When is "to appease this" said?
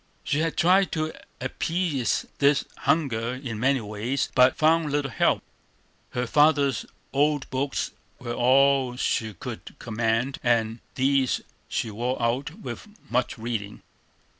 0.93-2.65